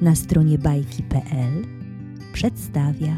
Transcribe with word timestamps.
na 0.00 0.14
stronie 0.14 0.58
bajki.pl 0.58 1.64
przedstawia 2.32 3.16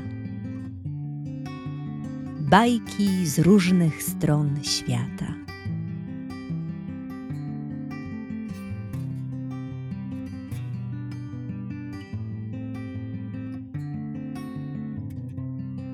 bajki 2.51 3.27
z 3.27 3.39
różnych 3.39 4.03
stron 4.03 4.59
świata. 4.63 5.35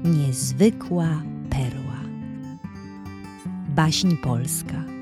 Niezwykła 0.05 1.23
perła. 1.51 2.01
Baśń 3.69 4.17
polska. 4.17 4.96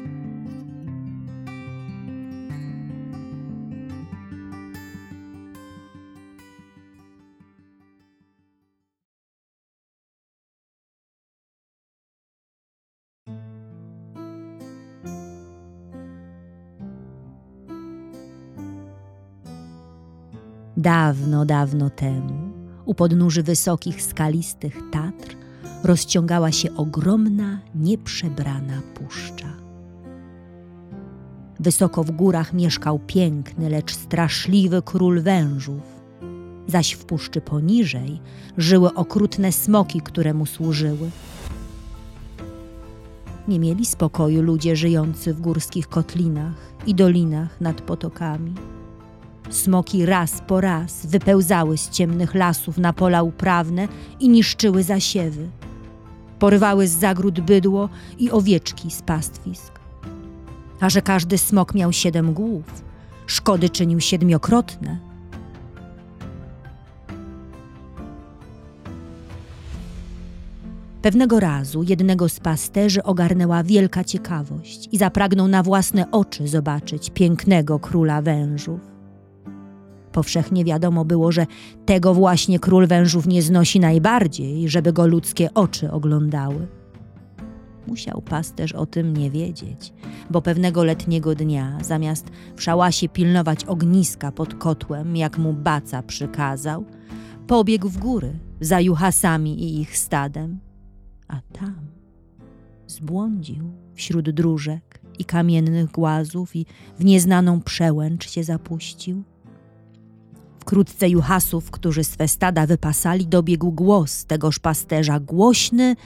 Dawno, 20.76 21.44
dawno 21.44 21.90
temu, 21.90 22.52
u 22.84 22.94
podnóży 22.94 23.42
wysokich, 23.42 24.02
skalistych 24.02 24.78
Tatr, 24.92 25.36
rozciągała 25.84 26.52
się 26.52 26.76
ogromna, 26.76 27.60
nieprzebrana 27.74 28.82
puszcza. 28.94 29.52
Wysoko 31.60 32.04
w 32.04 32.10
górach 32.10 32.52
mieszkał 32.52 32.98
piękny, 32.98 33.70
lecz 33.70 33.94
straszliwy 33.94 34.82
król 34.82 35.22
wężów, 35.22 35.82
zaś 36.66 36.92
w 36.92 37.04
puszczy 37.04 37.40
poniżej 37.40 38.20
żyły 38.56 38.94
okrutne 38.94 39.52
smoki, 39.52 40.00
które 40.00 40.34
mu 40.34 40.46
służyły. 40.46 41.10
Nie 43.48 43.60
mieli 43.60 43.86
spokoju 43.86 44.42
ludzie 44.42 44.76
żyjący 44.76 45.34
w 45.34 45.40
górskich 45.40 45.88
kotlinach 45.88 46.74
i 46.86 46.94
dolinach 46.94 47.60
nad 47.60 47.80
potokami 47.80 48.54
Smoki 49.50 50.06
raz 50.06 50.42
po 50.46 50.60
raz 50.60 51.06
wypełzały 51.06 51.78
z 51.78 51.90
ciemnych 51.90 52.34
lasów 52.34 52.78
na 52.78 52.92
pola 52.92 53.22
uprawne 53.22 53.88
i 54.20 54.28
niszczyły 54.28 54.82
zasiewy. 54.82 55.48
Porywały 56.38 56.88
z 56.88 56.98
zagród 56.98 57.40
bydło 57.40 57.88
i 58.18 58.30
owieczki 58.30 58.90
z 58.90 59.02
pastwisk. 59.02 59.72
A 60.80 60.90
że 60.90 61.02
każdy 61.02 61.38
smok 61.38 61.74
miał 61.74 61.92
siedem 61.92 62.32
głów, 62.32 62.84
szkody 63.26 63.68
czynił 63.68 64.00
siedmiokrotne. 64.00 64.98
Pewnego 71.02 71.40
razu 71.40 71.82
jednego 71.82 72.28
z 72.28 72.40
pasterzy 72.40 73.02
ogarnęła 73.02 73.62
wielka 73.62 74.04
ciekawość 74.04 74.88
i 74.92 74.98
zapragnął 74.98 75.48
na 75.48 75.62
własne 75.62 76.10
oczy 76.10 76.48
zobaczyć 76.48 77.10
pięknego 77.10 77.78
króla 77.78 78.22
wężów. 78.22 78.93
Powszechnie 80.14 80.64
wiadomo 80.64 81.04
było, 81.04 81.32
że 81.32 81.46
tego 81.86 82.14
właśnie 82.14 82.58
król 82.58 82.86
wężów 82.86 83.26
nie 83.26 83.42
znosi 83.42 83.80
najbardziej, 83.80 84.68
żeby 84.68 84.92
go 84.92 85.06
ludzkie 85.06 85.54
oczy 85.54 85.90
oglądały. 85.90 86.66
Musiał 87.86 88.22
pasterz 88.22 88.72
o 88.72 88.86
tym 88.86 89.16
nie 89.16 89.30
wiedzieć, 89.30 89.92
bo 90.30 90.42
pewnego 90.42 90.84
letniego 90.84 91.34
dnia, 91.34 91.78
zamiast 91.82 92.26
w 92.56 92.62
szałasie 92.62 93.08
pilnować 93.08 93.64
ogniska 93.64 94.32
pod 94.32 94.54
kotłem, 94.54 95.16
jak 95.16 95.38
mu 95.38 95.52
baca 95.52 96.02
przykazał, 96.02 96.84
pobiegł 97.46 97.88
w 97.88 97.98
góry 97.98 98.38
za 98.60 98.80
juhasami 98.80 99.62
i 99.62 99.80
ich 99.80 99.98
stadem, 99.98 100.58
a 101.28 101.40
tam 101.52 101.76
zbłądził 102.86 103.70
wśród 103.94 104.30
dróżek 104.30 105.00
i 105.18 105.24
kamiennych 105.24 105.90
głazów 105.90 106.56
i 106.56 106.66
w 106.98 107.04
nieznaną 107.04 107.60
przełęcz 107.60 108.30
się 108.30 108.44
zapuścił 108.44 109.24
Wkrótce 110.64 111.08
juhasów, 111.08 111.70
którzy 111.70 112.04
swe 112.04 112.28
stada 112.28 112.66
wypasali, 112.66 113.26
dobiegł 113.26 113.72
głos 113.72 114.24
tegoż 114.24 114.58
pasterza, 114.58 115.20
głośny 115.20 115.96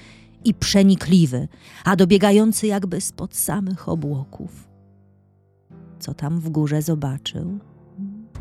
i 0.44 0.54
przenikliwy, 0.54 1.48
a 1.84 1.96
dobiegający 1.96 2.66
jakby 2.66 3.00
spod 3.00 3.36
samych 3.36 3.88
obłoków. 3.88 4.69
Co 5.98 6.14
tam 6.14 6.41
w 6.41 6.50
górze 6.50 6.82
zobaczył, 6.82 7.58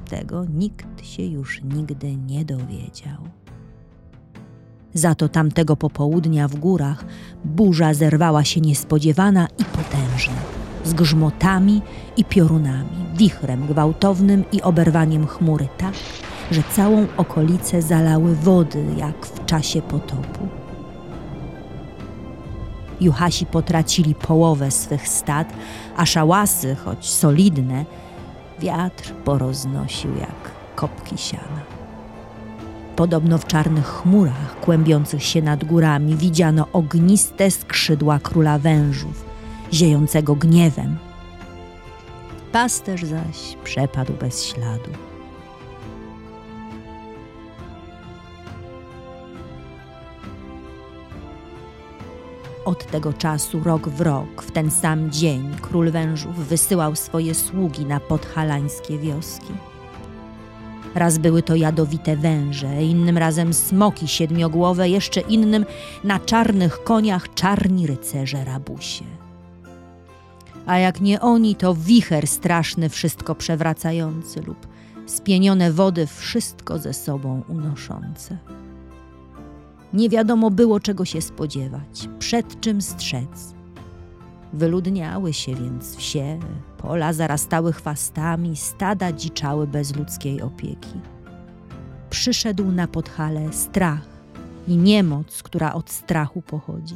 tego 0.09 0.45
nikt 0.45 1.05
się 1.05 1.23
już 1.23 1.63
nigdy 1.63 2.15
nie 2.15 2.45
dowiedział. 2.45 3.17
Za 4.93 5.15
to 5.15 5.29
tamtego 5.29 5.75
popołudnia 5.75 6.47
w 6.47 6.55
górach 6.55 7.05
burza 7.45 7.93
zerwała 7.93 8.43
się 8.43 8.61
niespodziewana 8.61 9.47
i 9.59 9.65
potężna, 9.65 10.41
z 10.85 10.93
grzmotami 10.93 11.81
i 12.17 12.25
piorunami, 12.25 13.06
wichrem 13.17 13.67
gwałtownym 13.67 14.43
i 14.51 14.61
oberwaniem 14.61 15.27
chmury 15.27 15.67
tak, 15.77 15.93
że 16.51 16.63
całą 16.63 17.07
okolicę 17.17 17.81
zalały 17.81 18.35
wody, 18.35 18.85
jak 18.97 19.25
w 19.25 19.45
czasie 19.45 19.81
potopu. 19.81 20.47
Juhasi 23.01 23.45
potracili 23.45 24.15
połowę 24.15 24.71
swych 24.71 25.07
stad, 25.07 25.53
a 25.97 26.05
szałasy, 26.05 26.75
choć 26.75 27.09
solidne, 27.09 27.85
wiatr 28.59 29.11
poroznosił 29.13 30.11
jak 30.15 30.51
kopki 30.75 31.17
siana. 31.17 31.61
Podobno 32.95 33.37
w 33.37 33.47
czarnych 33.47 33.85
chmurach 33.85 34.59
kłębiących 34.59 35.23
się 35.23 35.41
nad 35.41 35.63
górami 35.63 36.15
widziano 36.15 36.67
ogniste 36.73 37.51
skrzydła 37.51 38.19
króla 38.19 38.59
wężów, 38.59 39.25
ziejącego 39.73 40.35
gniewem, 40.35 40.97
pasterz 42.51 43.03
zaś 43.03 43.57
przepadł 43.63 44.13
bez 44.13 44.45
śladu. 44.45 44.91
Od 52.65 52.85
tego 52.85 53.13
czasu 53.13 53.59
rok 53.63 53.89
w 53.89 54.01
rok, 54.01 54.41
w 54.41 54.51
ten 54.51 54.71
sam 54.71 55.11
dzień, 55.11 55.55
król 55.61 55.91
wężów 55.91 56.35
wysyłał 56.35 56.95
swoje 56.95 57.33
sługi 57.35 57.85
na 57.85 57.99
podhalańskie 57.99 58.97
wioski. 58.97 59.53
Raz 60.95 61.17
były 61.17 61.43
to 61.43 61.55
jadowite 61.55 62.15
węże, 62.15 62.83
innym 62.83 63.17
razem 63.17 63.53
smoki 63.53 64.07
siedmiogłowe, 64.07 64.89
jeszcze 64.89 65.21
innym 65.21 65.65
na 66.03 66.19
czarnych 66.19 66.83
koniach 66.83 67.33
czarni 67.33 67.87
rycerze 67.87 68.45
rabusie 68.45 69.26
a 70.67 70.77
jak 70.77 71.01
nie 71.01 71.21
oni, 71.21 71.55
to 71.55 71.75
wicher 71.75 72.27
straszny, 72.27 72.89
wszystko 72.89 73.35
przewracający 73.35 74.41
lub 74.41 74.67
spienione 75.05 75.71
wody 75.71 76.07
wszystko 76.07 76.79
ze 76.79 76.93
sobą 76.93 77.43
unoszące. 77.47 78.37
Nie 79.93 80.09
wiadomo 80.09 80.51
było, 80.51 80.79
czego 80.79 81.05
się 81.05 81.21
spodziewać, 81.21 82.09
przed 82.19 82.61
czym 82.61 82.81
strzec. 82.81 83.53
Wyludniały 84.53 85.33
się 85.33 85.55
więc 85.55 85.95
wsie, 85.95 86.39
pola 86.77 87.13
zarastały 87.13 87.73
chwastami, 87.73 88.55
stada 88.55 89.11
dziczały 89.11 89.67
bez 89.67 89.95
ludzkiej 89.95 90.41
opieki. 90.41 90.99
Przyszedł 92.09 92.71
na 92.71 92.87
podhale 92.87 93.53
strach 93.53 94.07
i 94.67 94.77
niemoc, 94.77 95.43
która 95.43 95.73
od 95.73 95.89
strachu 95.89 96.41
pochodzi. 96.41 96.95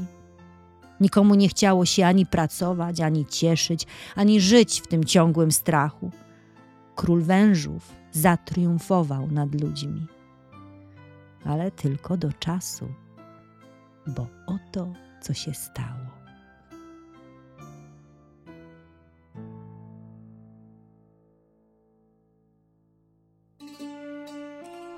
Nikomu 1.01 1.36
nie 1.36 1.50
chciało 1.50 1.86
się 1.86 2.06
ani 2.06 2.25
pracować, 2.25 3.00
ani 3.00 3.25
cieszyć, 3.25 3.88
ani 4.15 4.42
żyć 4.42 4.81
w 4.81 4.88
tym 4.88 5.03
ciągłym 5.03 5.51
strachu. 5.51 6.12
Król 6.95 7.21
wężów 7.21 7.95
zatriumfował 8.12 9.27
nad 9.27 9.62
ludźmi. 9.62 10.07
Ale 11.45 11.71
tylko 11.71 12.18
do 12.18 12.33
czasu, 12.33 12.88
bo 14.07 14.27
oto 14.48 14.94
co 15.21 15.33
się 15.33 15.53
stało. 15.53 16.20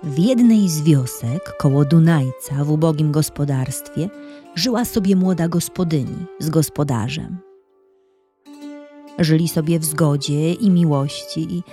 W 0.04 0.20
jednej 0.20 0.70
z 0.70 0.82
wiosek 0.82 1.58
koło 1.58 1.86
Dunajca 1.86 2.64
w 2.64 2.72
ubogim 2.72 3.12
gospodarstwie 3.12 4.10
żyła 4.56 4.86
sobie 4.86 5.16
młoda 5.16 5.48
gospodyni 5.48 6.26
z 6.40 6.50
gospodarzem. 6.50 7.38
Żyli 9.20 9.48
sobie 9.48 9.80
w 9.80 9.86
zgodzie 9.86 10.54
i 10.54 10.70
miłości 10.70 11.48
i 11.54 11.64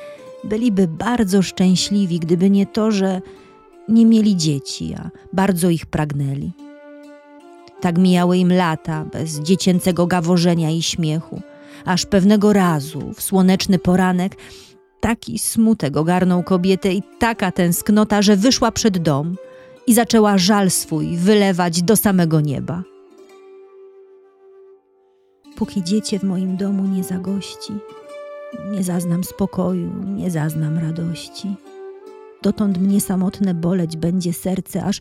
byliby 0.45 0.89
bardzo 0.89 1.43
szczęśliwi, 1.43 2.21
gdyby 2.21 2.51
nie 2.51 2.67
to, 2.67 2.91
że 2.91 3.21
nie 3.89 4.07
mieli 4.07 4.37
dzieci, 4.37 4.95
a 4.95 5.11
bardzo 5.33 5.71
ich 5.71 5.87
pragnęli. 5.87 6.53
Tak 7.81 7.99
mijały 7.99 8.39
im 8.39 8.53
lata 8.53 9.05
bez 9.13 9.41
dziecięcego 9.41 10.07
gaworzenia 10.07 10.71
i 10.71 10.83
śmiechu, 10.83 11.41
aż 11.85 12.07
pewnego 12.07 12.53
razu, 12.53 13.13
w 13.15 13.23
słoneczny 13.23 13.79
poranek, 13.79 14.37
Taki 15.01 15.39
smutek 15.39 15.97
ogarnął 15.97 16.43
kobietę 16.43 16.93
i 16.93 17.03
taka 17.19 17.53
tęsknota, 17.53 18.23
że 18.23 18.37
wyszła 18.37 18.73
przed 18.73 18.99
dom 18.99 19.37
i 19.87 19.95
zaczęła 19.95 20.39
żal 20.39 20.71
swój 20.71 21.17
wylewać 21.17 21.83
do 21.83 21.97
samego 21.97 22.41
nieba. 22.41 22.83
Póki 25.57 25.85
dziecię 25.85 26.19
w 26.19 26.23
moim 26.23 26.57
domu 26.57 26.83
nie 26.83 27.05
zagości, 27.05 27.73
nie 28.71 28.83
zaznam 28.83 29.25
spokoju, 29.25 29.91
nie 30.17 30.31
zaznam 30.31 30.79
radości. 30.79 31.55
Dotąd 32.43 32.79
mnie 32.79 33.01
samotne 33.01 33.55
boleć 33.55 33.97
będzie 33.97 34.33
serce, 34.33 34.85
aż 34.85 35.01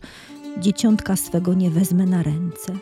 dzieciątka 0.58 1.16
swego 1.16 1.54
nie 1.54 1.70
wezmę 1.70 2.06
na 2.06 2.22
ręce. 2.22 2.72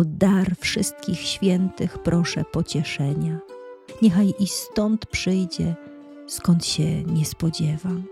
O 0.00 0.04
dar 0.04 0.56
wszystkich 0.60 1.20
świętych 1.20 1.98
proszę 1.98 2.44
pocieszenia. 2.52 3.38
Niechaj 4.02 4.34
i 4.38 4.46
stąd 4.46 5.06
przyjdzie, 5.06 5.74
skąd 6.26 6.66
się 6.66 7.02
nie 7.02 7.24
spodziewam. 7.24 8.02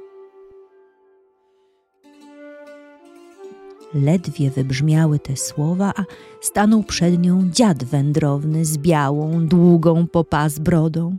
Ledwie 3.95 4.51
wybrzmiały 4.51 5.19
te 5.19 5.37
słowa, 5.37 5.93
a 5.97 6.05
stanął 6.41 6.83
przed 6.83 7.23
nią 7.23 7.51
dziad 7.51 7.85
wędrowny 7.85 8.65
z 8.65 8.79
białą, 8.79 9.47
długą 9.47 10.07
po 10.07 10.25
pas 10.25 10.59
brodą. 10.59 11.17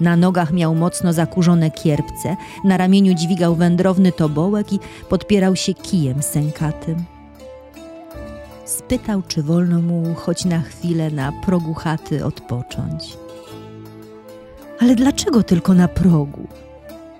Na 0.00 0.16
nogach 0.16 0.52
miał 0.52 0.74
mocno 0.74 1.12
zakurzone 1.12 1.70
kierpce, 1.70 2.36
na 2.64 2.76
ramieniu 2.76 3.14
dźwigał 3.14 3.54
wędrowny 3.54 4.12
tobołek 4.12 4.72
i 4.72 4.78
podpierał 5.08 5.56
się 5.56 5.74
kijem 5.74 6.22
sękatym. 6.22 7.15
Spytał, 8.66 9.22
czy 9.28 9.42
wolno 9.42 9.82
mu 9.82 10.14
choć 10.14 10.44
na 10.44 10.60
chwilę 10.60 11.10
na 11.10 11.32
progu 11.32 11.74
chaty 11.74 12.24
odpocząć. 12.24 13.16
Ale 14.80 14.94
dlaczego 14.94 15.42
tylko 15.42 15.74
na 15.74 15.88
progu? 15.88 16.48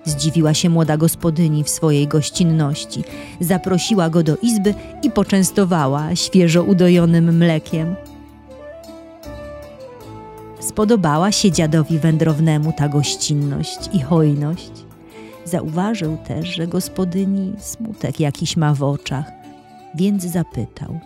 Zdziwiła 0.05 0.53
się 0.53 0.69
młoda 0.69 0.97
gospodyni 0.97 1.63
w 1.63 1.69
swojej 1.69 2.07
gościnności. 2.07 3.03
Zaprosiła 3.39 4.09
go 4.09 4.23
do 4.23 4.37
izby 4.37 4.73
i 5.03 5.11
poczęstowała 5.11 6.15
świeżo 6.15 6.63
udojonym 6.63 7.37
mlekiem. 7.37 7.95
Spodobała 10.59 11.31
się 11.31 11.51
dziadowi 11.51 11.99
wędrownemu 11.99 12.73
ta 12.77 12.89
gościnność 12.89 13.79
i 13.93 13.99
hojność. 14.01 14.71
Zauważył 15.45 16.17
też, 16.17 16.47
że 16.47 16.67
gospodyni 16.67 17.53
smutek 17.59 18.19
jakiś 18.19 18.57
ma 18.57 18.73
w 18.73 18.83
oczach, 18.83 19.31
więc 19.95 20.23
zapytał: 20.23 20.99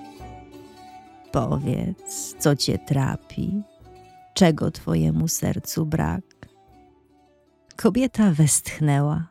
Powiedz, 1.31 2.35
co 2.39 2.55
cię 2.55 2.77
trapi, 2.77 3.61
czego 4.33 4.71
twojemu 4.71 5.27
sercu 5.27 5.85
brak? 5.85 6.23
Kobieta 7.75 8.31
westchnęła. 8.31 9.27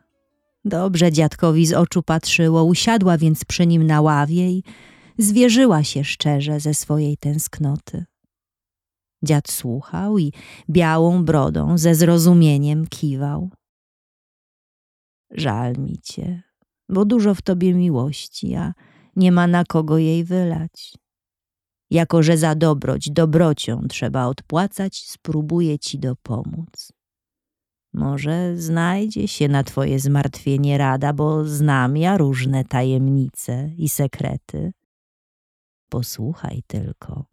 Dobrze 0.64 1.12
dziadkowi 1.12 1.66
z 1.66 1.72
oczu 1.72 2.02
patrzyło, 2.02 2.64
usiadła 2.64 3.18
więc 3.18 3.44
przy 3.44 3.66
nim 3.66 3.86
na 3.86 4.00
ławie 4.00 4.50
i 4.50 4.64
zwierzyła 5.18 5.84
się 5.84 6.04
szczerze 6.04 6.60
ze 6.60 6.74
swojej 6.74 7.16
tęsknoty. 7.16 8.04
Dziad 9.22 9.50
słuchał 9.50 10.18
i 10.18 10.32
białą 10.70 11.24
brodą 11.24 11.78
ze 11.78 11.94
zrozumieniem 11.94 12.86
kiwał. 12.86 13.50
Żal 15.30 15.78
mi 15.78 15.98
cię, 15.98 16.42
bo 16.88 17.04
dużo 17.04 17.34
w 17.34 17.42
tobie 17.42 17.74
miłości, 17.74 18.54
a 18.54 18.72
nie 19.16 19.32
ma 19.32 19.46
na 19.46 19.64
kogo 19.64 19.98
jej 19.98 20.24
wylać. 20.24 20.94
Jako, 21.90 22.22
że 22.22 22.36
za 22.36 22.54
dobroć 22.54 23.10
dobrocią 23.10 23.82
trzeba 23.88 24.26
odpłacać, 24.26 25.04
spróbuję 25.06 25.78
ci 25.78 25.98
dopomóc. 25.98 26.92
Może 27.92 28.56
znajdzie 28.56 29.28
się 29.28 29.48
na 29.48 29.64
twoje 29.64 30.00
zmartwienie 30.00 30.78
rada, 30.78 31.12
bo 31.12 31.44
znam 31.44 31.96
ja 31.96 32.16
różne 32.16 32.64
tajemnice 32.64 33.70
i 33.78 33.88
sekrety. 33.88 34.72
Posłuchaj 35.88 36.62
tylko. 36.66 37.24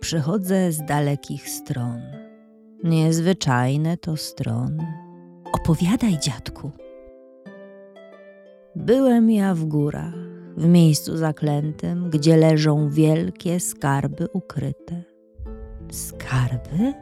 Przychodzę 0.00 0.72
z 0.72 0.84
dalekich 0.84 1.48
stron. 1.48 2.02
Niezwyczajne 2.84 3.96
to 3.96 4.16
strony. 4.16 4.86
Opowiadaj, 5.52 6.18
dziadku. 6.18 6.83
Byłem 8.76 9.30
ja 9.30 9.54
w 9.54 9.64
górach 9.64 10.14
w 10.56 10.66
miejscu 10.66 11.16
zaklętym, 11.16 12.10
gdzie 12.10 12.36
leżą 12.36 12.90
wielkie 12.90 13.60
skarby 13.60 14.28
ukryte. 14.32 15.02
Skarby? 15.90 16.94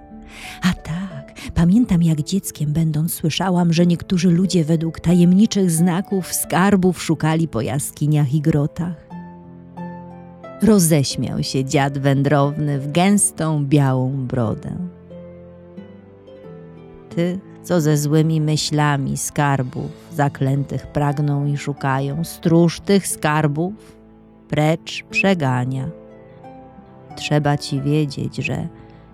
A 0.63 0.73
tak, 0.73 1.33
pamiętam 1.55 2.03
jak 2.03 2.23
dzieckiem 2.23 2.73
będąc 2.73 3.15
słyszałam, 3.15 3.73
że 3.73 3.87
niektórzy 3.87 4.31
ludzie 4.31 4.65
według 4.65 5.01
tajemniczych 5.01 5.71
znaków 5.71 6.33
skarbów 6.33 7.03
szukali 7.03 7.49
po 7.49 7.61
jaskiniach 7.61 8.35
i 8.35 8.41
grotach. 8.41 9.09
Roześmiał 10.63 11.43
się 11.43 11.65
dziad 11.65 11.99
wędrowny 11.99 12.81
w 12.81 12.93
gęstą 12.93 13.67
białą 13.67 14.27
brodę. 14.27 14.77
Ty 17.15 17.39
co 17.63 17.81
ze 17.81 17.97
złymi 17.97 18.41
myślami 18.41 19.17
skarbów 19.17 19.91
zaklętych 20.13 20.87
pragną 20.87 21.47
i 21.47 21.57
szukają, 21.57 22.25
stróż 22.25 22.81
tych 22.81 23.07
skarbów 23.07 23.97
precz 24.49 25.05
przegania. 25.11 25.89
Trzeba 27.17 27.57
ci 27.59 27.81
wiedzieć, 27.81 28.37
że 28.37 28.69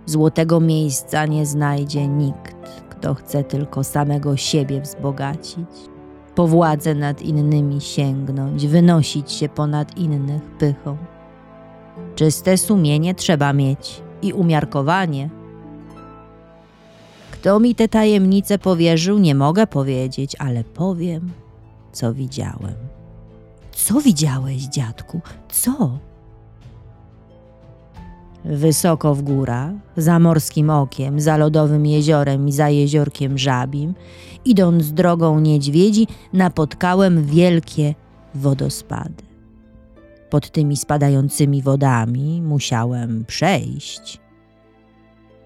złotego 0.06 0.60
miejsca 0.60 1.26
nie 1.26 1.46
znajdzie 1.46 2.08
nikt, 2.08 2.82
kto 2.90 3.14
chce 3.14 3.44
tylko 3.44 3.84
samego 3.84 4.36
siebie 4.36 4.80
wzbogacić, 4.80 5.68
po 6.34 6.46
władzę 6.46 6.94
nad 6.94 7.22
innymi 7.22 7.80
sięgnąć, 7.80 8.66
wynosić 8.66 9.32
się 9.32 9.48
ponad 9.48 9.98
innych 9.98 10.42
pychą. 10.42 10.96
Czyste 12.14 12.56
sumienie 12.56 13.14
trzeba 13.14 13.52
mieć 13.52 14.02
i 14.22 14.32
umiarkowanie– 14.32 15.30
kto 17.40 17.60
mi 17.60 17.74
te 17.74 17.88
tajemnice 17.88 18.58
powierzył, 18.58 19.18
nie 19.18 19.34
mogę 19.34 19.66
powiedzieć, 19.66 20.36
ale 20.38 20.64
powiem, 20.64 21.30
co 21.92 22.14
widziałem. 22.14 22.74
Co 23.72 24.00
widziałeś, 24.00 24.62
dziadku? 24.62 25.20
Co? 25.48 25.98
Wysoko 28.44 29.14
w 29.14 29.22
górach, 29.22 29.72
za 29.96 30.18
morskim 30.18 30.70
okiem, 30.70 31.20
za 31.20 31.36
lodowym 31.36 31.86
jeziorem 31.86 32.48
i 32.48 32.52
za 32.52 32.68
jeziorkiem 32.68 33.38
żabim, 33.38 33.94
idąc 34.44 34.92
drogą 34.92 35.40
niedźwiedzi, 35.40 36.06
napotkałem 36.32 37.24
wielkie 37.24 37.94
wodospady. 38.34 39.24
Pod 40.30 40.50
tymi 40.50 40.76
spadającymi 40.76 41.62
wodami 41.62 42.42
musiałem 42.42 43.24
przejść. 43.24 44.20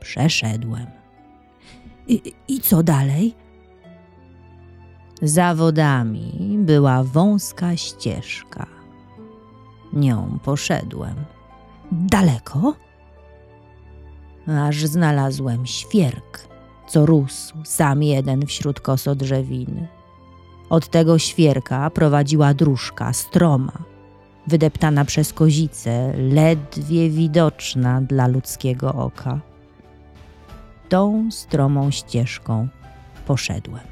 Przeszedłem. 0.01 1.02
I, 2.09 2.35
I 2.49 2.61
co 2.61 2.83
dalej? 2.83 3.35
Za 5.23 5.55
wodami 5.55 6.57
była 6.59 7.03
wąska 7.03 7.77
ścieżka. 7.77 8.67
Nią 9.93 10.39
poszedłem. 10.43 11.15
Daleko? 11.93 12.75
Aż 14.47 14.85
znalazłem 14.85 15.67
świerk, 15.67 16.49
co 16.89 17.07
rósł 17.07 17.55
sam 17.65 18.03
jeden 18.03 18.47
wśród 18.47 18.81
kosodrzewiny. 18.81 19.89
Od 20.71 20.89
tego 20.89 21.19
świerka 21.19 21.91
prowadziła 21.91 22.55
dróżka 22.55 23.13
stroma, 23.13 23.73
wydeptana 24.47 25.05
przez 25.05 25.33
kozicę, 25.33 26.13
ledwie 26.17 27.11
widoczna 27.11 28.01
dla 28.01 28.27
ludzkiego 28.27 28.95
oka 28.95 29.52
tą 30.93 31.31
stromą 31.31 31.91
ścieżką 31.91 32.69
poszedłem. 33.27 33.85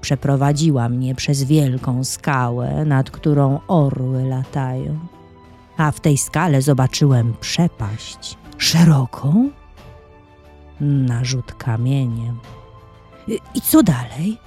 Przeprowadziła 0.00 0.88
mnie 0.88 1.14
przez 1.14 1.44
wielką 1.44 2.04
skałę, 2.04 2.84
nad 2.84 3.10
którą 3.10 3.60
orły 3.68 4.24
latają, 4.24 4.98
a 5.76 5.90
w 5.90 6.00
tej 6.00 6.18
skale 6.18 6.62
zobaczyłem 6.62 7.34
przepaść 7.40 8.38
szeroką, 8.58 9.50
narzut 10.80 11.52
kamieniem. 11.52 12.38
I, 13.28 13.38
I 13.54 13.60
co 13.60 13.82
dalej? 13.82 14.38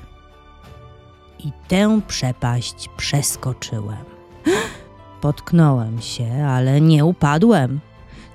I 1.40 1.52
tę 1.68 2.02
przepaść 2.08 2.90
przeskoczyłem. 2.98 4.06
Potknąłem 5.22 6.02
się, 6.02 6.46
ale 6.48 6.82
nie 6.82 7.06
upadłem. 7.06 7.80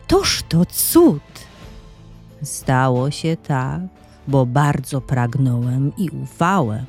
Toż 0.07 0.43
to 0.49 0.67
cud! 0.67 1.52
Stało 2.43 3.11
się 3.11 3.37
tak, 3.37 3.81
bo 4.29 4.47
bardzo 4.47 5.01
pragnąłem 5.01 5.93
i 5.99 6.11
ufałem. 6.11 6.85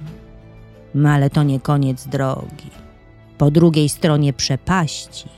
Ale 1.08 1.30
to 1.30 1.44
nie 1.44 1.60
koniec 1.60 2.08
drogi. 2.08 2.70
Po 3.38 3.52
drugiej 3.52 3.90
stronie 3.90 4.34
przepaści 4.34 5.30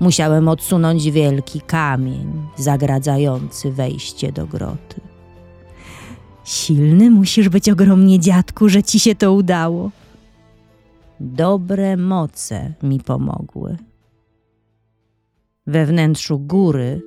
musiałem 0.00 0.48
odsunąć 0.48 1.10
wielki 1.10 1.60
kamień 1.60 2.46
zagradzający 2.56 3.72
wejście 3.72 4.32
do 4.32 4.46
groty. 4.46 5.00
Silny 6.44 7.10
musisz 7.10 7.48
być 7.48 7.68
ogromnie, 7.68 8.20
dziadku, 8.20 8.68
że 8.68 8.82
ci 8.82 9.00
się 9.00 9.14
to 9.14 9.32
udało. 9.32 9.90
Dobre 11.20 11.96
moce 11.96 12.72
mi 12.82 13.00
pomogły. 13.00 13.76
We 15.66 15.86
wnętrzu 15.86 16.38
góry 16.38 17.02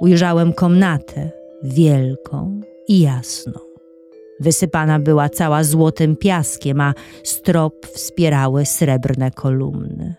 ujrzałem 0.00 0.52
komnatę 0.52 1.45
wielką 1.62 2.60
i 2.88 3.00
jasną. 3.00 3.66
Wysypana 4.40 4.98
była 4.98 5.28
cała 5.28 5.64
złotym 5.64 6.16
piaskiem, 6.16 6.80
a 6.80 6.94
strop 7.24 7.86
wspierały 7.86 8.66
srebrne 8.66 9.30
kolumny. 9.30 10.14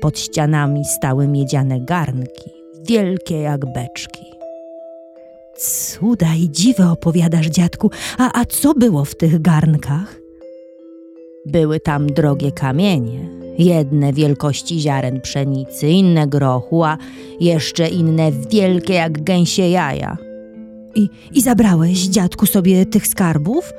Pod 0.00 0.18
ścianami 0.18 0.84
stały 0.84 1.28
miedziane 1.28 1.80
garnki, 1.80 2.50
wielkie 2.88 3.40
jak 3.40 3.72
beczki. 3.72 4.24
Cuda 5.56 6.34
i 6.34 6.50
dziwy 6.50 6.84
opowiadasz, 6.84 7.46
dziadku, 7.46 7.90
a, 8.18 8.40
a 8.40 8.44
co 8.44 8.74
było 8.74 9.04
w 9.04 9.14
tych 9.14 9.42
garnkach? 9.42 10.20
Były 11.46 11.80
tam 11.80 12.06
drogie 12.06 12.52
kamienie, 12.52 13.28
jedne 13.58 14.12
wielkości 14.12 14.80
ziaren 14.80 15.20
pszenicy, 15.20 15.88
inne 15.88 16.26
grochu, 16.26 16.84
a 16.84 16.98
jeszcze 17.40 17.88
inne 17.88 18.32
wielkie 18.32 18.94
jak 18.94 19.24
gęsie 19.24 19.68
jaja. 19.68 20.29
I, 20.94 21.08
I 21.32 21.40
zabrałeś, 21.40 22.06
dziadku, 22.06 22.46
sobie 22.46 22.86
tych 22.86 23.06
skarbów? 23.06 23.72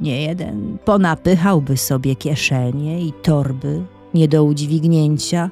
Nie 0.00 0.22
jeden 0.22 0.78
ponapychałby 0.84 1.76
sobie 1.76 2.16
kieszenie 2.16 3.00
i 3.00 3.12
torby 3.22 3.82
nie 4.14 4.28
do 4.28 4.44
udźwignięcia, 4.44 5.50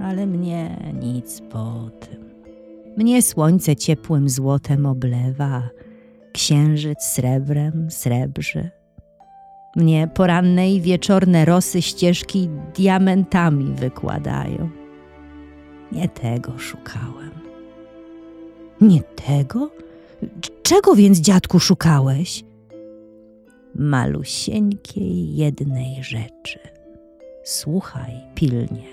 ale 0.00 0.26
mnie 0.26 0.76
nic 1.02 1.42
po 1.50 1.90
tym. 2.00 2.24
Mnie 2.96 3.22
słońce 3.22 3.76
ciepłym 3.76 4.28
złotem 4.28 4.86
oblewa, 4.86 5.68
księżyc 6.32 7.02
srebrem 7.02 7.90
srebrzy. 7.90 8.70
Mnie 9.76 10.08
poranne 10.14 10.72
i 10.72 10.80
wieczorne 10.80 11.44
rosy 11.44 11.82
ścieżki 11.82 12.48
diamentami 12.74 13.74
wykładają. 13.74 14.70
Nie 15.92 16.08
tego 16.08 16.58
szukałem. 16.58 17.43
Nie 18.84 19.02
tego? 19.02 19.70
Czego 20.62 20.94
więc, 20.94 21.18
dziadku, 21.18 21.60
szukałeś? 21.60 22.44
Malusieńkiej 23.74 25.36
jednej 25.36 26.04
rzeczy. 26.04 26.58
Słuchaj 27.44 28.12
pilnie. 28.34 28.84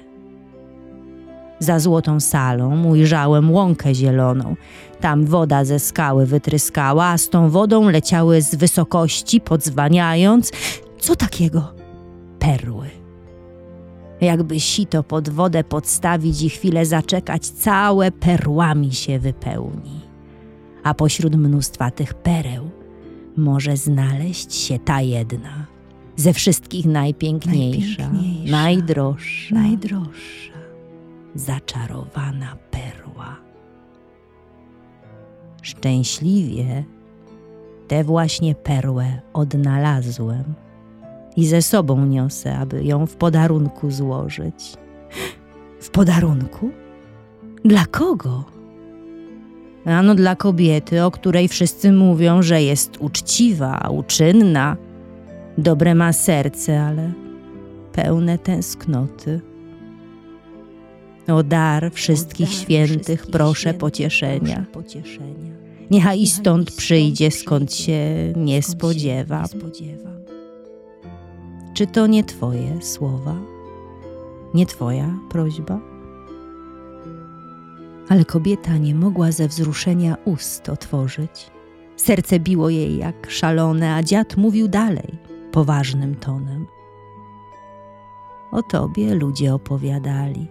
Za 1.59 1.79
złotą 1.79 2.19
salą 2.19 2.85
ujrzałem 2.85 3.51
łąkę 3.51 3.95
zieloną. 3.95 4.55
Tam 5.01 5.25
woda 5.25 5.65
ze 5.65 5.79
skały 5.79 6.25
wytryskała, 6.25 7.05
a 7.05 7.17
z 7.17 7.29
tą 7.29 7.49
wodą 7.49 7.89
leciały 7.89 8.41
z 8.41 8.55
wysokości, 8.55 9.41
podzwaniając. 9.41 10.51
Co 10.99 11.15
takiego? 11.15 11.73
Perły. 12.39 12.87
Jakby 14.21 14.59
sito 14.59 15.03
pod 15.03 15.29
wodę 15.29 15.63
podstawić 15.63 16.41
i 16.41 16.49
chwilę 16.49 16.85
zaczekać, 16.85 17.47
całe 17.47 18.11
perłami 18.11 18.91
się 18.93 19.19
wypełni. 19.19 20.01
A 20.83 20.93
pośród 20.93 21.35
mnóstwa 21.35 21.91
tych 21.91 22.13
pereł 22.13 22.69
może 23.37 23.77
znaleźć 23.77 24.53
się 24.53 24.79
ta 24.79 25.01
jedna, 25.01 25.65
ze 26.15 26.33
wszystkich 26.33 26.85
najpiękniejsza, 26.85 28.09
Najpiękniejsza, 28.09 28.51
najdroższa, 28.51 29.55
najdroższa. 29.55 30.53
zaczarowana 31.35 32.55
perła. 32.71 33.35
Szczęśliwie 35.61 36.83
tę 37.87 38.03
właśnie 38.03 38.55
perłę 38.55 39.21
odnalazłem 39.33 40.43
i 41.35 41.47
ze 41.47 41.61
sobą 41.61 42.05
niosę, 42.05 42.57
aby 42.57 42.83
ją 42.83 43.05
w 43.05 43.15
podarunku 43.15 43.91
złożyć. 43.91 44.73
W 45.79 45.89
podarunku? 45.89 46.71
Dla 47.65 47.85
kogo? 47.85 48.43
Ano 49.85 50.15
dla 50.15 50.35
kobiety, 50.35 51.03
o 51.03 51.11
której 51.11 51.47
wszyscy 51.47 51.91
mówią, 51.91 52.41
że 52.41 52.63
jest 52.63 52.97
uczciwa, 52.99 53.89
uczynna, 53.91 54.77
dobre 55.57 55.95
ma 55.95 56.13
serce, 56.13 56.83
ale 56.83 57.11
pełne 57.93 58.37
tęsknoty. 58.37 59.41
O 61.27 61.43
dar 61.43 61.91
wszystkich 61.93 62.47
O 62.47 62.51
dar 62.51 62.59
świętych 62.61 62.97
wszystkich 62.97 63.31
proszę 63.31 63.59
świętych 63.59 63.79
pocieszenia. 63.79 64.55
proszę 64.55 64.71
pocieszenia. 64.71 65.51
Niechaj 65.91 66.21
i 66.21 66.27
stąd 66.27 66.67
Niechaj 66.69 66.77
przyjdzie, 66.77 67.31
skąd 67.31 67.69
przyjdzie, 67.69 67.83
się 67.83 68.33
nie 68.35 68.61
skąd 68.61 68.67
się 68.67 68.77
spodziewam. 68.77 69.41
nie 69.41 69.47
spodziewam. 69.47 70.20
Czy 71.73 71.87
to 71.87 72.07
nie 72.07 72.23
Twoje 72.23 72.81
słowa? 72.81 73.35
Nie 74.53 74.65
Twoja 74.65 75.13
prośba? 75.29 75.79
Ale 78.09 78.25
kobieta 78.25 78.77
nie 78.77 78.95
mogła 78.95 79.31
ze 79.31 79.47
wzruszenia 79.47 80.17
ust 80.25 80.69
otworzyć. 80.69 81.51
Serce 81.95 82.39
biło 82.39 82.69
jej 82.69 82.97
jak 82.97 83.29
szalone, 83.29 83.95
a 83.95 84.03
dziad 84.03 84.37
mówił 84.37 84.67
dalej, 84.67 85.17
poważnym 85.51 86.15
tonem. 86.15 86.67
O 88.51 88.63
tobie 88.63 89.15
ludzie 89.15 89.53
opowiadali. 89.53 90.47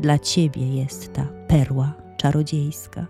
Dla 0.00 0.18
ciebie 0.18 0.74
jest 0.76 1.12
ta 1.12 1.24
perła 1.48 1.92
czarodziejska. 2.16 3.06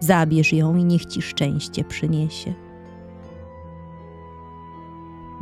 Zabierz 0.00 0.52
ją 0.52 0.76
i 0.76 0.84
niech 0.84 1.06
ci 1.06 1.22
szczęście 1.22 1.84
przyniesie. 1.84 2.54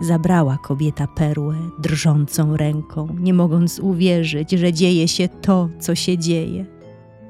Zabrała 0.01 0.59
kobieta 0.59 1.07
perłę 1.07 1.57
drżącą 1.79 2.57
ręką, 2.57 3.17
nie 3.19 3.35
mogąc 3.35 3.79
uwierzyć, 3.79 4.51
że 4.51 4.73
dzieje 4.73 5.09
się 5.09 5.29
to, 5.29 5.69
co 5.81 5.95
się 5.95 6.19
dzieje, 6.19 6.67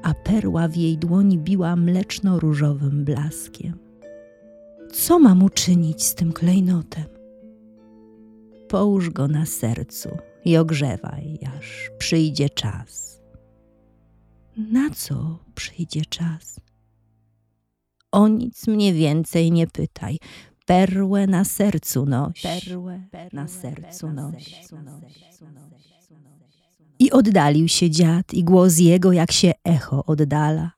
a 0.03 0.13
perła 0.13 0.67
w 0.67 0.75
jej 0.75 0.97
dłoni 0.97 1.37
biła 1.37 1.75
mleczno-różowym 1.75 3.03
blaskiem. 3.03 3.77
Co 4.93 5.19
mam 5.19 5.43
uczynić 5.43 6.03
z 6.03 6.15
tym 6.15 6.33
klejnotem? 6.33 7.05
Połóż 8.67 9.09
go 9.09 9.27
na 9.27 9.45
sercu 9.45 10.09
i 10.45 10.57
ogrzewaj, 10.57 11.39
aż 11.57 11.91
przyjdzie 11.97 12.49
czas. 12.49 13.21
Na 14.57 14.89
co 14.89 15.39
przyjdzie 15.55 16.05
czas? 16.05 16.59
O 18.11 18.27
nic 18.27 18.67
mnie 18.67 18.93
więcej 18.93 19.51
nie 19.51 19.67
pytaj. 19.67 20.17
Perłę 20.71 21.27
na 21.27 21.45
sercu 21.45 22.05
noś. 22.05 22.41
Perłę 22.41 23.01
na 23.33 23.47
sercu 23.47 24.09
noś. 24.09 24.61
I 26.99 27.11
oddalił 27.11 27.67
się 27.67 27.89
dziad 27.89 28.33
i 28.33 28.43
głos 28.43 28.77
jego 28.77 29.11
jak 29.11 29.31
się 29.31 29.53
echo 29.63 30.05
oddala. 30.05 30.71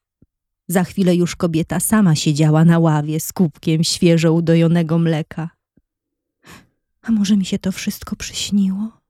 Za 0.67 0.83
chwilę 0.83 1.15
już 1.15 1.35
kobieta 1.35 1.79
sama 1.79 2.15
siedziała 2.15 2.65
na 2.65 2.79
ławie 2.79 3.19
z 3.19 3.33
kubkiem 3.33 3.83
świeżo 3.83 4.33
udojonego 4.33 4.97
mleka. 4.97 5.49
A 7.01 7.11
może 7.11 7.37
mi 7.37 7.45
się 7.45 7.59
to 7.59 7.71
wszystko 7.71 8.15
przyśniło? 8.15 9.01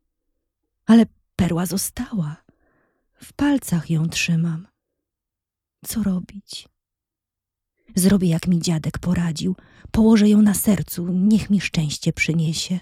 Ale 0.85 1.05
perła 1.35 1.65
została. 1.65 2.43
W 3.13 3.33
palcach 3.33 3.89
ją 3.89 4.09
trzymam. 4.09 4.67
Co 5.85 6.03
robić? 6.03 6.72
Zrobię, 7.95 8.27
jak 8.27 8.47
mi 8.47 8.59
dziadek 8.59 8.99
poradził. 8.99 9.55
Położę 9.91 10.29
ją 10.29 10.41
na 10.41 10.53
sercu, 10.53 11.07
niech 11.07 11.49
mi 11.49 11.61
szczęście 11.61 12.13
przyniesie. 12.13 12.79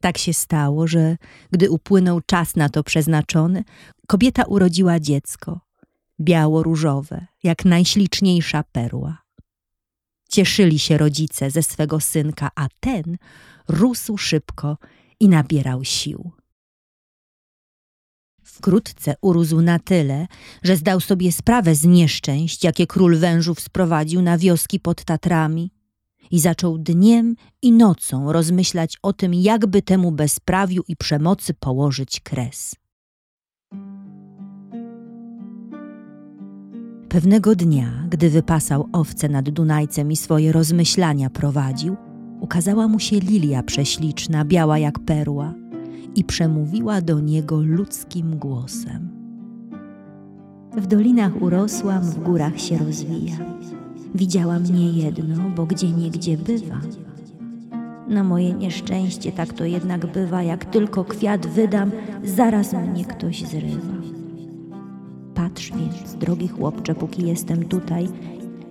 Tak 0.00 0.18
się 0.18 0.34
stało, 0.34 0.86
że 0.86 1.16
gdy 1.50 1.70
upłynął 1.70 2.20
czas 2.20 2.56
na 2.56 2.68
to 2.68 2.84
przeznaczony, 2.84 3.64
kobieta 4.06 4.44
urodziła 4.44 5.00
dziecko, 5.00 5.60
biało-różowe, 6.20 7.26
jak 7.42 7.64
najśliczniejsza 7.64 8.62
perła. 8.72 9.22
Cieszyli 10.28 10.78
się 10.78 10.98
rodzice 10.98 11.50
ze 11.50 11.62
swego 11.62 12.00
synka, 12.00 12.50
a 12.54 12.68
ten 12.80 13.16
rósł 13.68 14.16
szybko 14.16 14.78
i 15.20 15.28
nabierał 15.28 15.84
sił. 15.84 16.39
Wkrótce 18.50 19.14
urósł 19.22 19.60
na 19.60 19.78
tyle, 19.78 20.26
że 20.62 20.76
zdał 20.76 21.00
sobie 21.00 21.32
sprawę 21.32 21.74
z 21.74 21.84
nieszczęść, 21.84 22.64
jakie 22.64 22.86
król 22.86 23.16
wężów 23.16 23.60
sprowadził 23.60 24.22
na 24.22 24.38
wioski 24.38 24.80
pod 24.80 25.04
Tatrami 25.04 25.70
i 26.30 26.40
zaczął 26.40 26.78
dniem 26.78 27.34
i 27.62 27.72
nocą 27.72 28.32
rozmyślać 28.32 28.96
o 29.02 29.12
tym, 29.12 29.34
jakby 29.34 29.82
temu 29.82 30.12
bezprawiu 30.12 30.82
i 30.88 30.96
przemocy 30.96 31.54
położyć 31.54 32.20
kres. 32.20 32.74
Pewnego 37.08 37.54
dnia, 37.54 38.06
gdy 38.08 38.30
wypasał 38.30 38.88
owce 38.92 39.28
nad 39.28 39.50
Dunajcem 39.50 40.12
i 40.12 40.16
swoje 40.16 40.52
rozmyślania 40.52 41.30
prowadził, 41.30 41.96
ukazała 42.40 42.88
mu 42.88 42.98
się 42.98 43.18
lilia 43.18 43.62
prześliczna, 43.62 44.44
biała 44.44 44.78
jak 44.78 44.98
perła 44.98 45.59
i 46.14 46.24
przemówiła 46.24 47.00
do 47.00 47.20
niego 47.20 47.60
ludzkim 47.60 48.38
głosem. 48.38 49.08
W 50.76 50.86
dolinach 50.86 51.42
urosłam, 51.42 52.02
w 52.02 52.18
górach 52.22 52.60
się 52.60 52.78
rozwija. 52.78 53.36
Widziałam 54.14 54.62
nie 54.64 54.92
jedno, 54.92 55.50
bo 55.56 55.66
gdzie 55.66 55.90
niegdzie 55.90 56.36
bywa. 56.36 56.80
Na 58.08 58.24
moje 58.24 58.54
nieszczęście 58.54 59.32
tak 59.32 59.52
to 59.52 59.64
jednak 59.64 60.12
bywa, 60.12 60.42
jak 60.42 60.64
tylko 60.64 61.04
kwiat 61.04 61.46
wydam, 61.46 61.90
zaraz 62.24 62.72
mnie 62.72 63.04
ktoś 63.04 63.42
zrywa. 63.46 63.92
Patrz 65.34 65.72
więc, 65.72 66.14
drogi 66.14 66.48
chłopcze, 66.48 66.94
póki 66.94 67.26
jestem 67.26 67.64
tutaj 67.64 68.08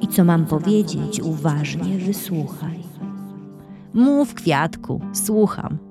i 0.02 0.08
co 0.08 0.24
mam 0.24 0.46
powiedzieć, 0.46 1.20
uważnie 1.22 1.98
wysłuchaj. 1.98 2.80
Mów, 3.94 4.34
kwiatku, 4.34 5.02
słucham. 5.14 5.89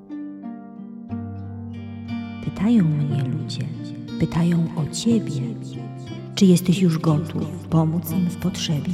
Pytają 2.58 2.84
mnie 2.84 3.24
ludzie, 3.24 3.64
pytają 4.20 4.68
o 4.76 4.94
ciebie. 4.94 5.40
Czy 6.34 6.46
jesteś 6.46 6.78
już 6.78 6.98
gotów 6.98 7.68
pomóc 7.70 8.10
im 8.12 8.30
w 8.30 8.36
potrzebie? 8.36 8.92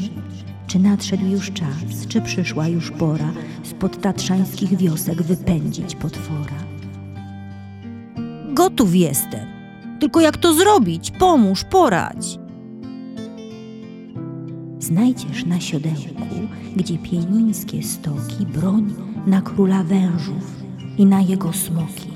Czy 0.67 0.79
nadszedł 0.79 1.27
już 1.27 1.53
czas, 1.53 2.07
czy 2.09 2.21
przyszła 2.21 2.69
już 2.69 2.91
pora 2.91 3.33
spod 3.63 4.01
tatrzańskich 4.01 4.77
wiosek 4.77 5.23
wypędzić 5.23 5.95
potwora? 5.95 6.65
Gotów 8.55 8.95
jestem. 8.95 9.47
Tylko 10.01 10.21
jak 10.21 10.37
to 10.37 10.55
zrobić? 10.55 11.11
Pomóż, 11.11 11.65
poradź. 11.65 12.39
Znajdziesz 14.79 15.45
na 15.45 15.61
siodełku, 15.61 16.49
gdzie 16.77 16.99
pienińskie 16.99 17.83
stoki, 17.83 18.47
broń 18.47 18.95
na 19.27 19.43
króla 19.43 19.85
wężów 19.85 20.63
i 20.99 21.07
na 21.07 21.21
jego 21.21 21.53
smoki. 21.53 22.14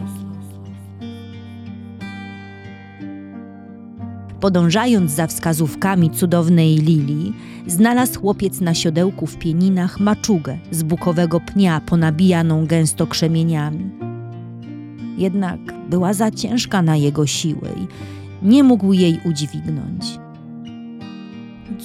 Podążając 4.40 5.10
za 5.10 5.26
wskazówkami 5.26 6.10
cudownej 6.10 6.76
Lili, 6.76 7.32
znalazł 7.66 8.20
chłopiec 8.20 8.60
na 8.60 8.74
siodełku 8.74 9.26
w 9.26 9.36
pieninach 9.36 10.00
maczugę 10.00 10.58
z 10.70 10.82
bukowego 10.82 11.40
pnia 11.40 11.80
ponabijaną 11.80 12.66
gęsto 12.66 13.06
krzemieniami. 13.06 13.90
Jednak 15.18 15.58
była 15.90 16.14
za 16.14 16.30
ciężka 16.30 16.82
na 16.82 16.96
jego 16.96 17.26
siły 17.26 17.68
i 17.76 17.86
nie 18.46 18.62
mógł 18.62 18.92
jej 18.92 19.20
udźwignąć. 19.24 20.18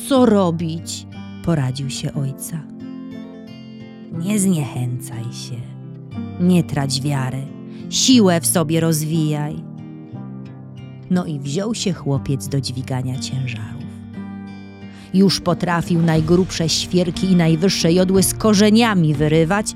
Co 0.10 0.26
robić? 0.26 1.08
poradził 1.46 1.90
się 1.90 2.14
ojca. 2.14 2.62
Nie 4.12 4.40
zniechęcaj 4.40 5.24
się, 5.24 5.56
nie 6.40 6.64
trać 6.64 7.02
wiary, 7.02 7.48
siłę 7.90 8.42
w 8.42 8.48
sobie 8.48 8.80
rozwijaj. 8.80 9.73
No 11.14 11.26
i 11.26 11.40
wziął 11.40 11.76
się 11.76 11.94
chłopiec 11.94 12.48
do 12.48 12.62
dźwigania 12.62 13.20
ciężarów. 13.20 13.84
Już 15.14 15.40
potrafił 15.40 16.02
najgrubsze 16.02 16.70
świerki 16.70 17.32
i 17.32 17.36
najwyższe 17.36 17.94
jodły 17.94 18.24
z 18.24 18.34
korzeniami 18.34 19.14
wyrywać, 19.14 19.74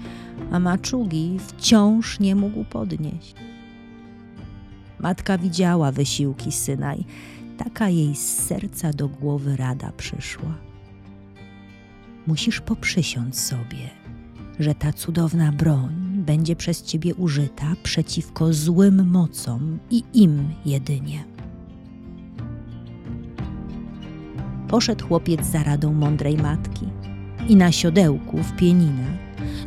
a 0.52 0.60
maczugi 0.60 1.38
wciąż 1.48 2.20
nie 2.20 2.36
mógł 2.36 2.64
podnieść. 2.64 3.36
Matka 5.00 5.38
widziała 5.38 5.92
wysiłki 5.92 6.52
syna 6.52 6.96
i 6.96 7.06
taka 7.58 7.90
jej 7.90 8.16
z 8.16 8.46
serca 8.48 8.94
do 8.94 9.08
głowy 9.08 9.56
rada 9.56 9.92
przyszła. 9.98 10.54
Musisz 12.28 12.62
poprzysiąc 12.62 13.40
sobie, 13.42 13.90
że 14.60 14.76
ta 14.76 14.94
cudowna 14.94 15.52
broń 15.52 16.07
będzie 16.28 16.56
przez 16.56 16.84
ciebie 16.84 17.16
użyta 17.16 17.66
przeciwko 17.84 18.54
złym 18.54 19.10
mocom 19.12 19.80
i 19.92 20.04
im 20.14 20.50
jedynie. 20.66 21.24
Poszedł 24.68 25.08
chłopiec 25.08 25.46
za 25.46 25.64
radą 25.64 25.94
mądrej 25.94 26.38
matki 26.38 26.86
i 27.50 27.56
na 27.56 27.72
siodełku 27.72 28.38
w 28.38 28.56
pieninach 28.56 29.18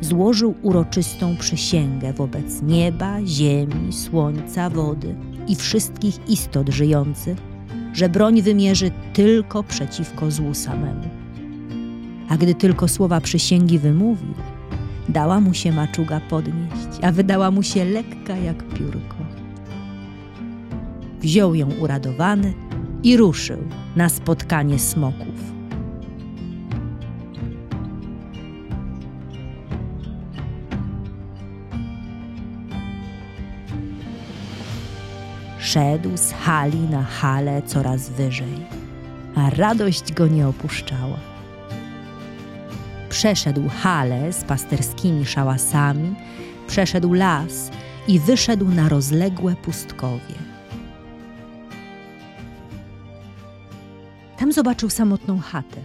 złożył 0.01 0.55
uroczystą 0.63 1.37
przysięgę 1.37 2.13
wobec 2.13 2.63
nieba, 2.63 3.27
ziemi, 3.27 3.93
słońca, 3.93 4.71
wody 4.71 5.15
i 5.49 5.57
wszystkich 5.57 6.29
istot 6.29 6.69
żyjących, 6.69 7.39
że 7.93 8.09
broń 8.09 8.43
wymierzy 8.43 8.91
tylko 9.13 9.63
przeciwko 9.63 10.31
złu 10.31 10.55
samemu. 10.55 11.09
A 12.29 12.37
gdy 12.37 12.55
tylko 12.55 12.89
słowa 12.89 13.21
przysięgi 13.21 13.79
wymówił, 13.79 14.35
dała 15.11 15.41
mu 15.41 15.55
się 15.55 15.73
maczuga 15.73 16.21
podnieść, 16.21 16.89
a 17.03 17.13
wydała 17.13 17.51
mu 17.51 17.63
się 17.63 17.85
lekka 17.85 18.37
jak 18.37 18.65
piórko. 18.69 19.17
Wziął 21.21 21.55
ją 21.55 21.69
uradowany 21.81 22.55
i 23.03 23.17
ruszył 23.17 23.59
na 23.97 24.09
spotkanie 24.09 24.79
smoków. 24.79 25.51
Szedł 35.59 36.17
z 36.17 36.33
hali 36.33 36.81
na 36.81 37.03
halę 37.03 37.63
coraz 37.67 38.11
wyżej, 38.11 38.67
a 39.35 39.51
radość 39.51 40.13
go 40.13 40.27
nie 40.27 40.49
opuszczała. 40.49 41.30
Przeszedł 43.21 43.69
halę 43.69 44.33
z 44.33 44.45
pasterskimi 44.45 45.27
szałasami, 45.27 46.15
przeszedł 46.67 47.13
las 47.13 47.71
i 48.09 48.21
wyszedł 48.21 48.69
na 48.69 48.89
rozległe 48.89 49.57
pustkowie. 49.57 50.35
Tam 54.37 54.53
zobaczył 54.53 54.91
samotną 54.91 55.39
chatę. 55.39 55.77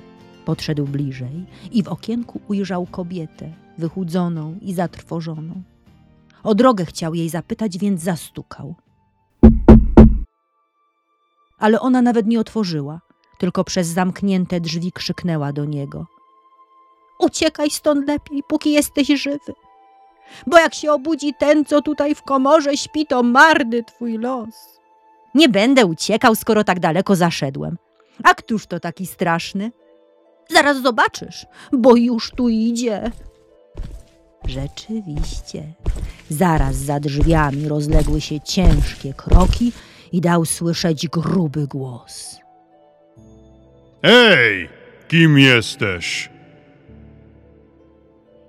Podszedł 0.46 0.86
bliżej 0.86 1.46
i 1.72 1.84
w 1.84 1.88
okienku 1.88 2.42
ujrzał 2.48 2.86
kobietę, 2.86 3.54
wychudzoną 3.78 4.58
i 4.62 4.74
zatrwożoną. 4.74 5.64
O 6.44 6.56
drogę 6.56 6.86
chciał 6.86 7.16
jej 7.16 7.30
zapytać, 7.30 7.78
więc 7.78 8.02
zastukał. 8.02 8.76
Ale 11.60 11.80
ona 11.80 12.02
nawet 12.02 12.28
nie 12.28 12.40
otworzyła, 12.40 13.02
tylko 13.40 13.64
przez 13.64 13.88
zamknięte 13.88 14.60
drzwi 14.60 14.92
krzyknęła 14.92 15.54
do 15.54 15.66
niego. 15.66 16.15
Uciekaj 17.20 17.70
stąd 17.70 18.08
lepiej, 18.08 18.44
póki 18.48 18.72
jesteś 18.72 19.08
żywy. 19.08 19.54
Bo 20.48 20.60
jak 20.60 20.74
się 20.74 20.92
obudzi 20.92 21.34
ten, 21.40 21.66
co 21.66 21.82
tutaj 21.82 22.16
w 22.16 22.22
komorze 22.22 22.78
śpi, 22.78 23.06
to 23.06 23.24
marny 23.24 23.84
twój 23.84 24.18
los. 24.18 24.80
Nie 25.36 25.50
będę 25.50 25.86
uciekał, 25.86 26.36
skoro 26.36 26.64
tak 26.64 26.80
daleko 26.80 27.16
zaszedłem. 27.16 27.78
A 28.24 28.34
któż 28.34 28.68
to 28.68 28.80
taki 28.80 29.06
straszny? 29.06 29.72
Zaraz 30.50 30.82
zobaczysz, 30.82 31.46
bo 31.72 31.96
już 31.96 32.32
tu 32.32 32.50
idzie. 32.50 33.12
Rzeczywiście, 34.46 35.64
zaraz 36.30 36.76
za 36.76 37.00
drzwiami 37.00 37.68
rozległy 37.68 38.22
się 38.22 38.40
ciężkie 38.40 39.14
kroki 39.14 39.72
i 40.12 40.22
dał 40.22 40.46
słyszeć 40.46 41.08
gruby 41.08 41.68
głos. 41.68 42.40
Ej, 44.04 44.70
kim 45.08 45.40
jesteś? 45.40 46.35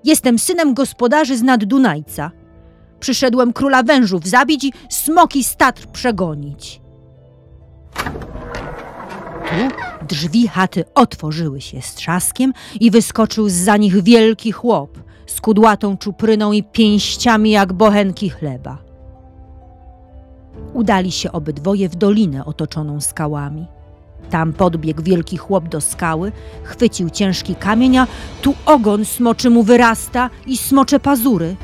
Jestem 0.06 0.38
synem 0.38 0.74
gospodarzy 0.74 1.36
z 1.36 1.42
nad 1.42 1.64
Dunajca. 1.64 2.30
Przyszedłem 3.00 3.52
króla 3.52 3.82
wężów 3.82 4.26
zabić 4.26 4.64
i 4.64 4.72
smoki 4.90 5.44
z 5.44 5.56
Tatr 5.56 5.86
przegonić. 5.86 6.80
Tu 9.48 9.76
drzwi 10.06 10.48
chaty 10.48 10.84
otworzyły 10.94 11.60
się 11.60 11.82
z 11.82 11.94
trzaskiem 11.94 12.52
i 12.80 12.90
wyskoczył 12.90 13.48
za 13.48 13.76
nich 13.76 14.02
wielki 14.02 14.52
chłop 14.52 14.98
z 15.26 15.40
kudłatą 15.40 15.96
czupryną 15.96 16.52
i 16.52 16.62
pięściami 16.62 17.50
jak 17.50 17.72
bochenki 17.72 18.30
chleba. 18.30 18.78
Udali 20.74 21.12
się 21.12 21.32
obydwoje 21.32 21.88
w 21.88 21.96
dolinę 21.96 22.44
otoczoną 22.44 23.00
skałami. 23.00 23.66
Tam 24.30 24.52
podbiegł 24.52 25.02
wielki 25.02 25.36
chłop 25.36 25.68
do 25.68 25.80
skały, 25.80 26.32
chwycił 26.62 27.10
ciężki 27.10 27.54
kamień, 27.54 27.96
a 27.98 28.06
tu 28.42 28.54
ogon 28.66 29.04
smoczy 29.04 29.50
mu 29.50 29.62
wyrasta 29.62 30.30
i 30.46 30.56
smocze 30.56 31.00
pazury. 31.00 31.56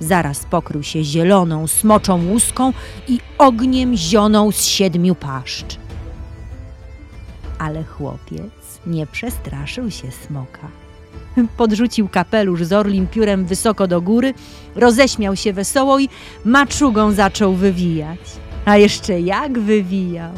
Zaraz 0.00 0.44
pokrył 0.44 0.82
się 0.82 1.04
zieloną, 1.04 1.66
smoczą 1.66 2.26
łuską 2.26 2.72
i 3.08 3.20
ogniem 3.38 3.96
zioną 3.96 4.52
z 4.52 4.64
siedmiu 4.64 5.14
paszcz. 5.14 5.78
Ale 7.58 7.84
chłopiec 7.84 8.80
nie 8.86 9.06
przestraszył 9.06 9.90
się 9.90 10.10
smoka. 10.10 10.68
Podrzucił 11.56 12.08
kapelusz 12.08 12.64
z 12.64 12.72
orlim 12.72 13.06
piórem 13.06 13.46
wysoko 13.46 13.86
do 13.86 14.00
góry, 14.00 14.34
roześmiał 14.74 15.36
się 15.36 15.52
wesoło 15.52 15.98
i 15.98 16.08
maczugą 16.44 17.12
zaczął 17.12 17.54
wywijać. 17.54 18.20
A 18.64 18.76
jeszcze 18.76 19.20
jak 19.20 19.58
wywijał! 19.58 20.32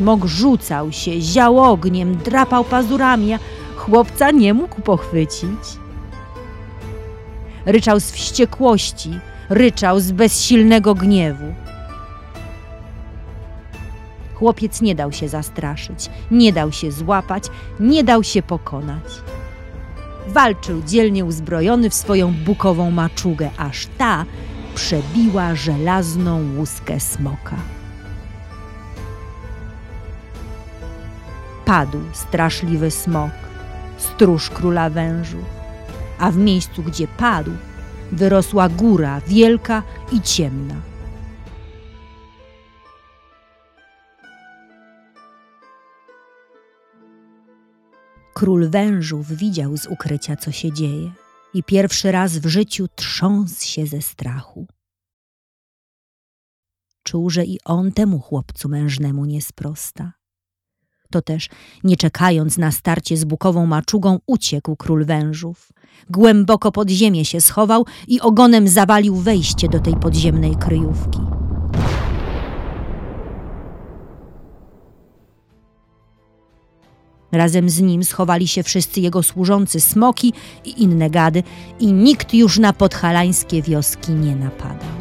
Smok 0.00 0.24
rzucał 0.24 0.92
się, 0.92 1.20
ział 1.20 1.58
ogniem, 1.58 2.16
drapał 2.16 2.64
pazurami, 2.64 3.32
a 3.32 3.38
chłopca 3.76 4.30
nie 4.30 4.54
mógł 4.54 4.82
pochwycić. 4.82 5.58
Ryczał 7.66 8.00
z 8.00 8.10
wściekłości, 8.10 9.10
ryczał 9.48 10.00
z 10.00 10.12
bezsilnego 10.12 10.94
gniewu. 10.94 11.54
Chłopiec 14.34 14.80
nie 14.80 14.94
dał 14.94 15.12
się 15.12 15.28
zastraszyć, 15.28 16.10
nie 16.30 16.52
dał 16.52 16.72
się 16.72 16.92
złapać, 16.92 17.44
nie 17.80 18.04
dał 18.04 18.22
się 18.22 18.42
pokonać. 18.42 19.04
Walczył 20.28 20.82
dzielnie 20.86 21.24
uzbrojony 21.24 21.90
w 21.90 21.94
swoją 21.94 22.34
bukową 22.44 22.90
maczugę, 22.90 23.50
aż 23.56 23.86
ta 23.98 24.24
przebiła 24.74 25.54
żelazną 25.54 26.56
łuskę 26.56 27.00
smoka. 27.00 27.56
Padł 31.70 31.98
straszliwy 32.12 32.90
smok, 32.90 33.30
stróż 33.98 34.50
króla 34.50 34.90
wężów, 34.90 35.44
a 36.18 36.30
w 36.30 36.36
miejscu, 36.36 36.82
gdzie 36.82 37.08
padł, 37.08 37.50
wyrosła 38.12 38.68
góra 38.68 39.20
wielka 39.20 39.82
i 40.12 40.20
ciemna. 40.20 40.74
Król 48.34 48.70
wężów 48.70 49.28
widział 49.28 49.76
z 49.76 49.86
ukrycia, 49.86 50.36
co 50.36 50.52
się 50.52 50.72
dzieje, 50.72 51.12
i 51.54 51.62
pierwszy 51.62 52.12
raz 52.12 52.38
w 52.38 52.46
życiu 52.46 52.86
trząsł 52.94 53.64
się 53.66 53.86
ze 53.86 54.02
strachu. 54.02 54.66
Czuł, 57.02 57.30
że 57.30 57.44
i 57.44 57.58
on 57.64 57.92
temu 57.92 58.20
chłopcu 58.20 58.68
mężnemu 58.68 59.24
nie 59.24 59.42
sprosta. 59.42 60.19
To 61.10 61.22
też, 61.22 61.48
nie 61.84 61.96
czekając 61.96 62.58
na 62.58 62.70
starcie 62.70 63.16
z 63.16 63.24
bukową 63.24 63.66
maczugą, 63.66 64.18
uciekł 64.26 64.76
król 64.76 65.04
wężów. 65.04 65.72
Głęboko 66.10 66.72
pod 66.72 66.90
ziemię 66.90 67.24
się 67.24 67.40
schował 67.40 67.86
i 68.08 68.20
ogonem 68.20 68.68
zawalił 68.68 69.16
wejście 69.16 69.68
do 69.68 69.80
tej 69.80 69.96
podziemnej 69.96 70.56
kryjówki. 70.56 71.18
Razem 77.32 77.70
z 77.70 77.80
nim 77.80 78.04
schowali 78.04 78.48
się 78.48 78.62
wszyscy 78.62 79.00
jego 79.00 79.22
służący 79.22 79.80
smoki 79.80 80.32
i 80.64 80.82
inne 80.82 81.10
gady, 81.10 81.42
i 81.80 81.92
nikt 81.92 82.34
już 82.34 82.58
na 82.58 82.72
podhalańskie 82.72 83.62
wioski 83.62 84.12
nie 84.12 84.36
napadał. 84.36 84.99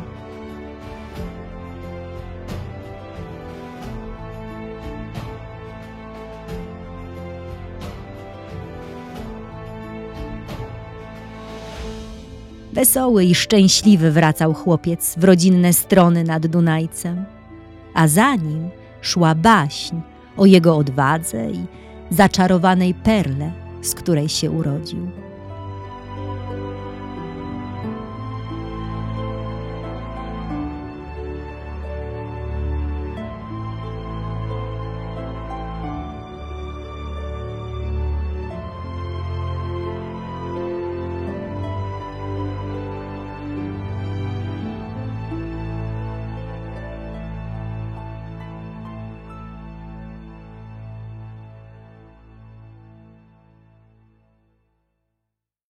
Wesoły 12.74 13.24
i 13.24 13.36
szczęśliwy 13.36 14.12
wracał 14.12 14.54
chłopiec 14.54 15.16
w 15.18 15.24
rodzinne 15.24 15.74
strony 15.74 16.24
nad 16.24 16.48
Dunajcem, 16.48 17.26
a 17.94 18.08
za 18.08 18.36
nim 18.36 18.70
szła 19.02 19.36
baśń 19.36 19.96
o 20.38 20.46
jego 20.46 20.78
odwadze 20.78 21.52
i 21.52 21.66
zaczarowanej 22.10 22.94
perle, 22.94 23.52
z 23.82 23.96
której 23.96 24.30
się 24.30 24.52
urodził. 24.52 25.29